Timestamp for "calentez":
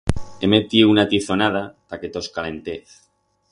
2.39-2.99